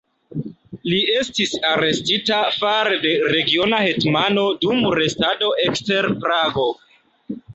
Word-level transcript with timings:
Li 0.91 1.01
estis 1.17 1.51
arestita 1.71 2.39
fare 2.61 2.97
de 3.03 3.11
regiona 3.35 3.81
hetmano 3.83 4.47
dum 4.65 4.81
restado 5.01 5.51
ekster 5.67 6.09
Prago. 6.25 6.67